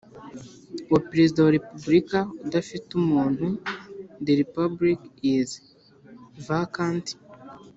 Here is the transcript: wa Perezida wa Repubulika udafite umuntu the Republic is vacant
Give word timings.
wa 0.91 0.99
Perezida 1.09 1.39
wa 1.45 1.53
Repubulika 1.57 2.17
udafite 2.45 2.89
umuntu 3.01 3.45
the 4.25 4.33
Republic 4.41 4.99
is 5.35 5.49
vacant 6.47 7.05